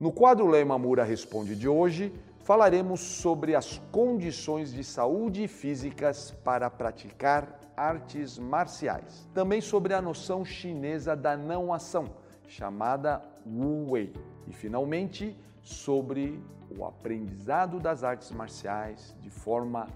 [0.00, 6.70] No quadro Lema Mura Responde de hoje, falaremos sobre as condições de saúde físicas para
[6.70, 9.28] praticar artes marciais.
[9.34, 12.06] Também sobre a noção chinesa da não ação,
[12.48, 14.10] chamada Wu Wei.
[14.48, 16.42] E finalmente, sobre
[16.74, 19.86] o aprendizado das artes marciais de forma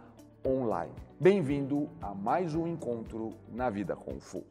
[0.47, 0.93] online.
[1.19, 4.45] Bem-vindo a mais um encontro na Vida Kung Fu.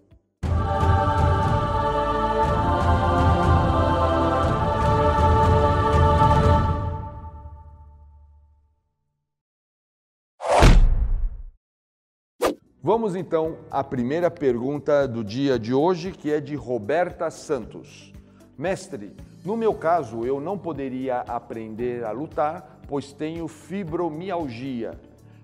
[12.86, 18.12] Vamos então à primeira pergunta do dia de hoje, que é de Roberta Santos.
[18.58, 19.16] Mestre,
[19.46, 25.00] no meu caso eu não poderia aprender a lutar, pois tenho fibromialgia.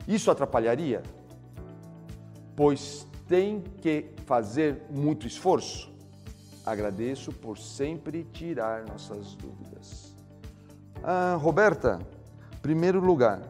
[0.05, 1.01] Isso atrapalharia?
[2.57, 5.89] Pois tem que fazer muito esforço?
[6.65, 10.13] Agradeço por sempre tirar nossas dúvidas.
[11.01, 12.01] Ah, Roberta,
[12.61, 13.41] primeiro lugar,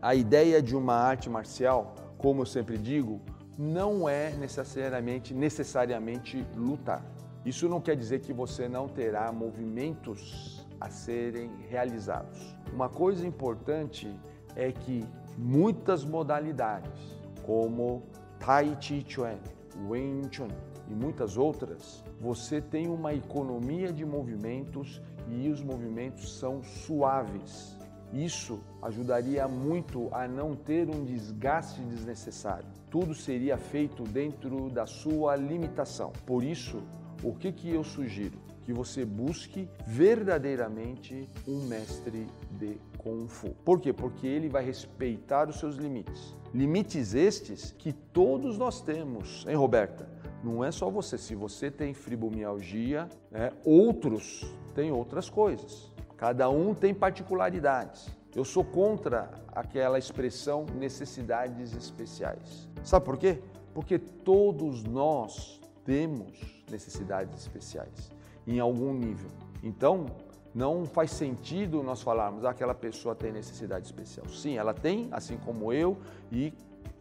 [0.00, 3.18] a ideia de uma arte marcial como eu sempre digo,
[3.58, 7.02] não é necessariamente, necessariamente lutar.
[7.46, 12.54] Isso não quer dizer que você não terá movimentos a serem realizados.
[12.72, 14.14] Uma coisa importante
[14.54, 15.02] é que
[15.38, 18.02] muitas modalidades, como
[18.38, 19.38] Tai Chi Chuan,
[19.88, 20.48] Wing Chun
[20.90, 27.78] e muitas outras, você tem uma economia de movimentos e os movimentos são suaves.
[28.12, 32.66] Isso ajudaria muito a não ter um desgaste desnecessário.
[32.90, 36.12] Tudo seria feito dentro da sua limitação.
[36.26, 36.82] Por isso,
[37.22, 38.38] o que, que eu sugiro?
[38.64, 42.26] Que você busque verdadeiramente um mestre
[42.58, 43.50] de Kung Fu.
[43.64, 43.92] Por quê?
[43.92, 46.36] Porque ele vai respeitar os seus limites.
[46.52, 50.08] Limites estes que todos nós temos, hein, Roberta?
[50.42, 51.16] Não é só você.
[51.16, 55.92] Se você tem fibromialgia, né, outros têm outras coisas.
[56.20, 58.10] Cada um tem particularidades.
[58.36, 62.68] Eu sou contra aquela expressão necessidades especiais.
[62.84, 63.42] Sabe por quê?
[63.72, 68.12] Porque todos nós temos necessidades especiais
[68.46, 69.30] em algum nível.
[69.62, 70.04] Então,
[70.54, 74.28] não faz sentido nós falarmos ah, aquela pessoa tem necessidade especial.
[74.28, 75.96] Sim, ela tem, assim como eu
[76.30, 76.52] e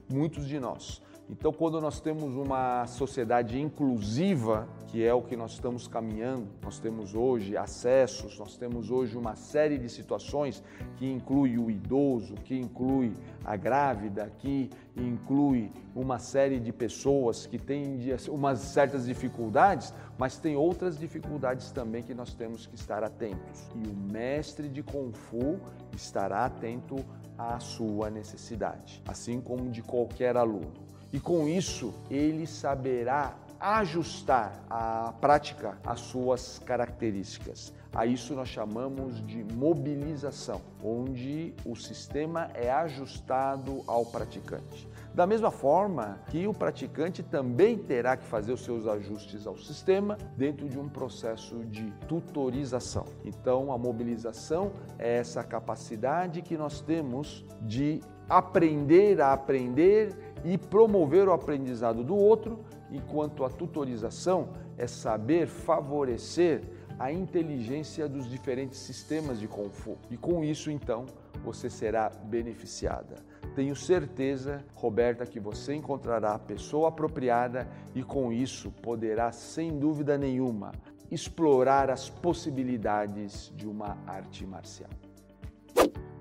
[0.10, 1.02] muitos de nós.
[1.30, 6.80] Então, quando nós temos uma sociedade inclusiva, que é o que nós estamos caminhando, nós
[6.80, 10.64] temos hoje acessos, nós temos hoje uma série de situações
[10.98, 13.14] que inclui o idoso, que inclui
[13.46, 20.56] a grávida, que inclui uma série de pessoas que têm umas certas dificuldades, mas tem
[20.56, 23.70] outras dificuldades também que nós temos que estar atentos.
[23.76, 25.60] E o mestre de Kung Fu
[25.96, 26.96] estará atento
[27.38, 35.14] à sua necessidade, assim como de qualquer aluno e com isso ele saberá ajustar a
[35.20, 37.74] prática às suas características.
[37.94, 44.88] A isso nós chamamos de mobilização, onde o sistema é ajustado ao praticante.
[45.14, 50.18] Da mesma forma que o praticante também terá que fazer os seus ajustes ao sistema
[50.38, 53.06] dentro de um processo de tutorização.
[53.26, 61.28] Então, a mobilização é essa capacidade que nós temos de aprender a aprender e promover
[61.28, 62.60] o aprendizado do outro,
[62.92, 66.62] enquanto a tutorização é saber favorecer
[66.98, 69.98] a inteligência dos diferentes sistemas de Kung Fu.
[70.12, 71.06] E com isso, então,
[71.44, 73.16] você será beneficiada.
[73.56, 80.18] Tenho certeza, Roberta, que você encontrará a pessoa apropriada e com isso poderá, sem dúvida
[80.18, 80.74] nenhuma,
[81.10, 84.90] explorar as possibilidades de uma arte marcial.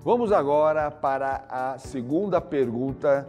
[0.03, 3.27] Vamos agora para a segunda pergunta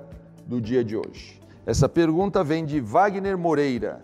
[0.50, 1.40] do dia de hoje.
[1.64, 4.02] Essa pergunta vem de Wagner Moreira.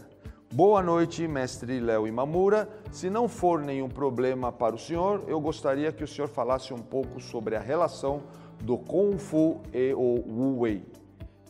[0.54, 2.68] Boa noite, mestre Léo Imamura.
[2.92, 6.78] Se não for nenhum problema para o senhor, eu gostaria que o senhor falasse um
[6.78, 8.22] pouco sobre a relação
[8.62, 10.84] do Kung Fu e o Wu Wei.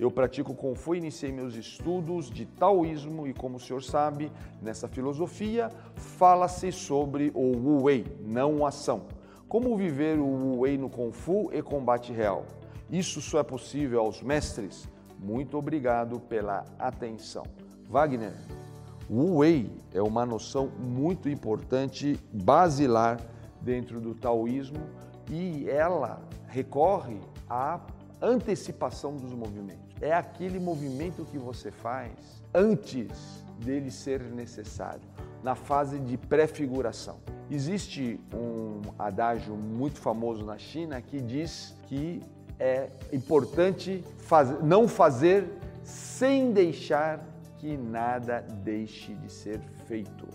[0.00, 4.32] Eu pratico Kung Fu e iniciei meus estudos de taoísmo e, como o senhor sabe,
[4.62, 9.02] nessa filosofia fala-se sobre o Wu Wei, não ação.
[9.46, 12.46] Como viver o Wu Wei no Kung Fu e combate real?
[12.90, 14.88] Isso só é possível aos mestres?
[15.18, 17.44] Muito obrigado pela atenção.
[17.88, 18.32] Wagner,
[19.08, 23.20] Wu Wei é uma noção muito importante, basilar
[23.60, 24.78] dentro do taoísmo
[25.30, 27.18] e ela recorre
[27.48, 27.80] à
[28.20, 29.94] antecipação dos movimentos.
[30.00, 32.12] É aquele movimento que você faz
[32.54, 35.00] antes dele ser necessário,
[35.42, 37.18] na fase de prefiguração.
[37.50, 42.20] Existe um adágio muito famoso na China que diz que
[42.58, 45.48] é importante faz, não fazer
[45.82, 47.24] sem deixar
[47.58, 50.26] que nada deixe de ser feito.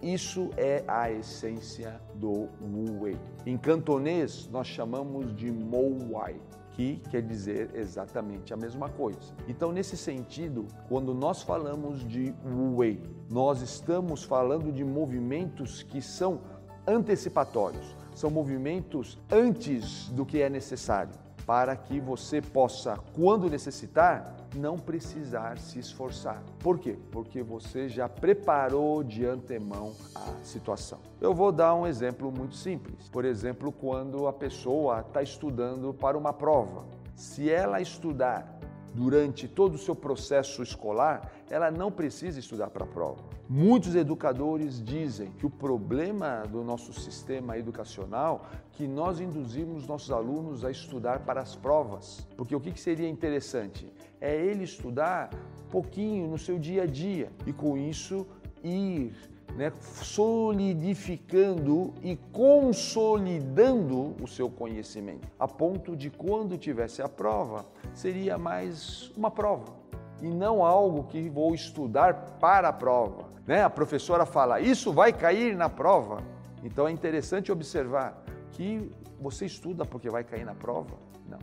[0.00, 3.16] isso é a essência do Wu Wei.
[3.46, 6.40] Em cantonês, nós chamamos de Mo Wai
[6.72, 9.34] que quer dizer exatamente a mesma coisa.
[9.46, 16.00] Então, nesse sentido, quando nós falamos de Wu Wei, nós estamos falando de movimentos que
[16.00, 16.40] são
[16.86, 21.12] antecipatórios, são movimentos antes do que é necessário
[21.46, 26.42] para que você possa, quando necessitar, não precisar se esforçar.
[26.58, 26.98] Por quê?
[27.10, 30.98] Porque você já preparou de antemão a situação.
[31.20, 33.08] Eu vou dar um exemplo muito simples.
[33.08, 36.84] Por exemplo, quando a pessoa está estudando para uma prova.
[37.14, 38.58] Se ela estudar
[38.94, 43.22] durante todo o seu processo escolar, ela não precisa estudar para a prova.
[43.48, 50.10] Muitos educadores dizem que o problema do nosso sistema educacional é que nós induzimos nossos
[50.10, 52.26] alunos a estudar para as provas.
[52.36, 55.30] Porque o que seria interessante é ele estudar
[55.70, 58.26] pouquinho no seu dia a dia e com isso
[58.62, 59.14] ir
[59.56, 67.64] né, solidificando e consolidando o seu conhecimento, a ponto de quando tivesse a prova,
[67.94, 69.82] seria mais uma prova
[70.22, 73.24] e não algo que vou estudar para a prova.
[73.46, 73.62] Né?
[73.62, 76.22] A professora fala, isso vai cair na prova.
[76.62, 78.22] Então é interessante observar
[78.52, 78.90] que
[79.20, 80.96] você estuda porque vai cair na prova?
[81.28, 81.38] Não.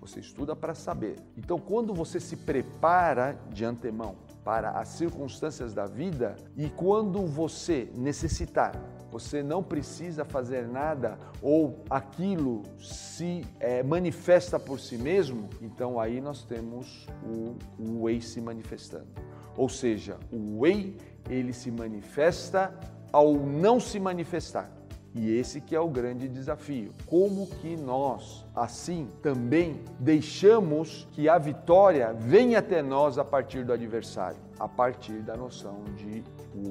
[0.00, 1.16] Você estuda para saber.
[1.36, 4.14] Então, quando você se prepara de antemão
[4.46, 11.82] para as circunstâncias da vida e quando você necessitar, você não precisa fazer nada ou
[11.90, 19.08] aquilo se é, manifesta por si mesmo, então aí nós temos o, o se manifestando.
[19.56, 20.96] Ou seja, o Wei
[21.28, 22.72] ele se manifesta
[23.12, 24.70] ao não se manifestar.
[25.18, 26.92] E esse que é o grande desafio.
[27.06, 33.72] Como que nós, assim, também deixamos que a vitória venha até nós a partir do
[33.72, 36.22] adversário, a partir da noção de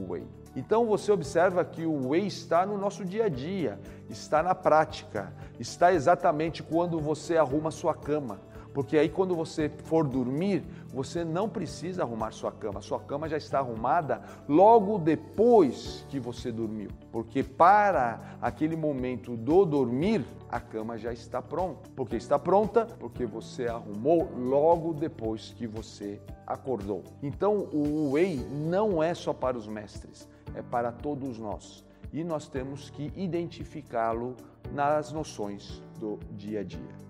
[0.08, 0.28] Wei.
[0.56, 5.34] Então você observa que o Wei está no nosso dia a dia, está na prática,
[5.60, 8.40] está exatamente quando você arruma sua cama,
[8.76, 10.64] porque aí quando você for dormir,
[10.96, 12.82] você não precisa arrumar sua cama.
[12.82, 16.90] Sua cama já está arrumada logo depois que você dormiu.
[17.12, 21.90] Porque para aquele momento do dormir, a cama já está pronta.
[21.98, 22.86] Porque está pronta?
[22.98, 27.04] Porque você arrumou logo depois que você acordou.
[27.22, 31.84] Então, o Whey não é só para os mestres, é para todos nós.
[32.14, 34.38] E nós temos que identificá-lo
[34.72, 37.05] nas noções do dia a dia.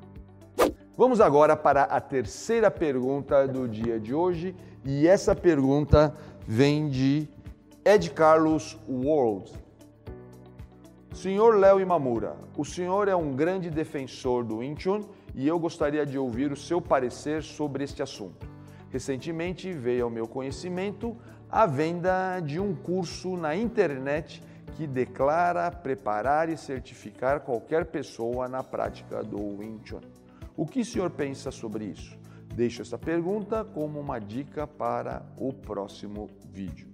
[0.98, 4.56] Vamos agora para a terceira pergunta do dia de hoje,
[4.86, 6.16] e essa pergunta
[6.48, 7.28] vem de
[7.84, 9.52] Ed Carlos World.
[11.14, 15.02] Senhor Léo Imamura, o senhor é um grande defensor do Incheon
[15.34, 18.48] e eu gostaria de ouvir o seu parecer sobre este assunto.
[18.90, 21.18] Recentemente veio ao meu conhecimento
[21.52, 24.42] a venda de um curso na internet
[24.78, 29.82] que declara preparar e certificar qualquer pessoa na prática do Wing.
[30.58, 32.18] O que o senhor pensa sobre isso?
[32.56, 36.88] Deixo essa pergunta como uma dica para o próximo vídeo.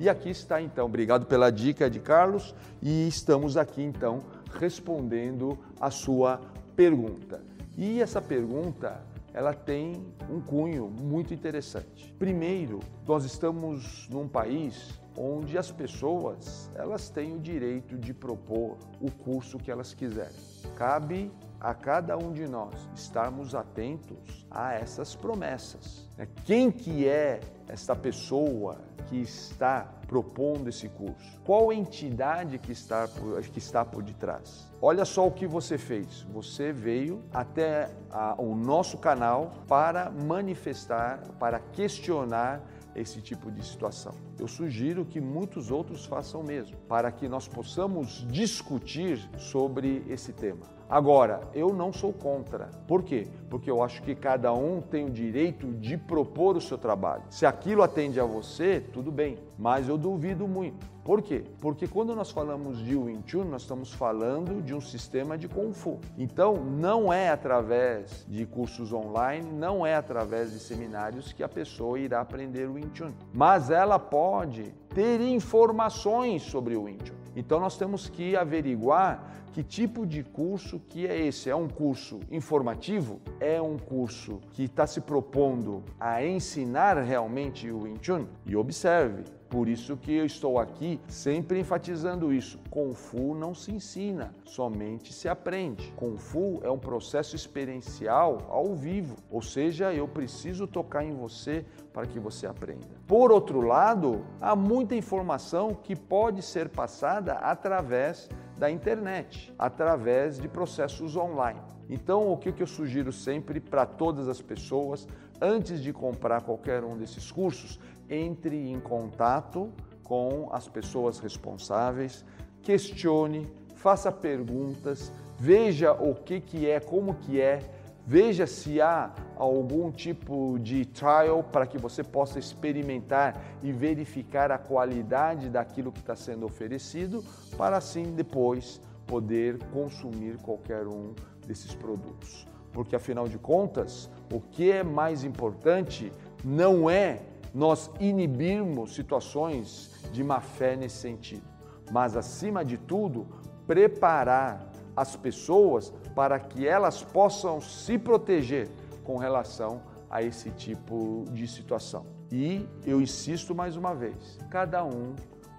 [0.00, 4.24] E aqui está então, obrigado pela dica de Carlos e estamos aqui então
[4.58, 6.40] respondendo a sua
[6.74, 7.42] pergunta.
[7.76, 9.04] E essa pergunta,
[9.34, 12.14] ela tem um cunho muito interessante.
[12.18, 19.10] Primeiro, nós estamos num país onde as pessoas, elas têm o direito de propor o
[19.10, 20.32] curso que elas quiserem.
[20.76, 21.30] Cabe
[21.62, 26.08] a cada um de nós estarmos atentos a essas promessas.
[26.18, 26.26] Né?
[26.44, 27.38] Quem que é
[27.68, 31.40] esta pessoa que está propondo esse curso?
[31.44, 34.68] Qual entidade que está por, que está por detrás?
[34.80, 36.22] Olha só o que você fez.
[36.32, 42.60] Você veio até a, o nosso canal para manifestar, para questionar
[42.94, 44.14] esse tipo de situação.
[44.38, 50.66] Eu sugiro que muitos outros façam mesmo, para que nós possamos discutir sobre esse tema.
[50.92, 52.66] Agora, eu não sou contra.
[52.86, 53.26] Por quê?
[53.48, 57.22] Porque eu acho que cada um tem o direito de propor o seu trabalho.
[57.30, 60.86] Se aquilo atende a você, tudo bem, mas eu duvido muito.
[61.02, 61.44] Por quê?
[61.62, 65.72] Porque quando nós falamos de Wing Chun, nós estamos falando de um sistema de Kung
[65.72, 65.98] Fu.
[66.18, 71.98] Então, não é através de cursos online, não é através de seminários que a pessoa
[71.98, 73.12] irá aprender o Wing Chun.
[73.32, 77.21] Mas ela pode ter informações sobre o Wing Chun.
[77.34, 81.50] Então, nós temos que averiguar que tipo de curso que é esse?
[81.50, 83.20] É um curso informativo?
[83.38, 88.26] É um curso que está se propondo a ensinar realmente o Wing Chun?
[88.46, 92.58] E observe, Por isso que eu estou aqui sempre enfatizando isso.
[92.70, 95.92] Kung Fu não se ensina, somente se aprende.
[95.94, 101.66] Kung Fu é um processo experiencial ao vivo, ou seja, eu preciso tocar em você
[101.92, 102.88] para que você aprenda.
[103.06, 110.48] Por outro lado, há muita informação que pode ser passada através da internet, através de
[110.48, 111.60] processos online.
[111.90, 115.06] Então, o que eu sugiro sempre para todas as pessoas,
[115.42, 117.78] antes de comprar qualquer um desses cursos,
[118.08, 119.70] entre em contato
[120.02, 122.24] com as pessoas responsáveis,
[122.62, 127.60] questione, faça perguntas, veja o que, que é, como que é,
[128.06, 134.58] veja se há algum tipo de trial para que você possa experimentar e verificar a
[134.58, 137.24] qualidade daquilo que está sendo oferecido,
[137.56, 141.14] para assim depois poder consumir qualquer um
[141.46, 142.46] desses produtos.
[142.72, 146.12] Porque afinal de contas, o que é mais importante
[146.44, 147.20] não é
[147.54, 151.44] nós inibirmos situações de má fé nesse sentido,
[151.90, 153.26] mas acima de tudo,
[153.66, 158.68] preparar as pessoas para que elas possam se proteger
[159.04, 162.06] com relação a esse tipo de situação.
[162.30, 165.14] E eu insisto mais uma vez, cada um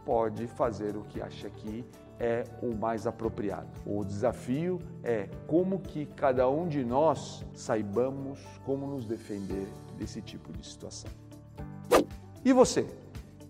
[0.05, 1.85] pode fazer o que acha que
[2.19, 3.67] é o mais apropriado.
[3.85, 10.51] O desafio é como que cada um de nós saibamos como nos defender desse tipo
[10.53, 11.09] de situação.
[12.45, 12.85] E você?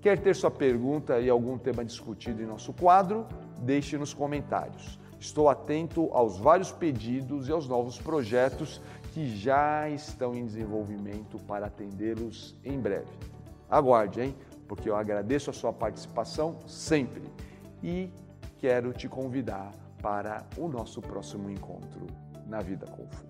[0.01, 3.25] Quer ter sua pergunta e algum tema discutido em nosso quadro?
[3.59, 5.00] Deixe nos comentários.
[5.19, 8.81] Estou atento aos vários pedidos e aos novos projetos
[9.13, 13.12] que já estão em desenvolvimento para atendê-los em breve.
[13.69, 14.35] Aguarde, hein?
[14.67, 17.23] Porque eu agradeço a sua participação sempre
[17.81, 18.12] e
[18.59, 19.71] quero te convidar
[20.01, 22.05] para o nosso próximo encontro
[22.45, 23.25] na Vida com Fu.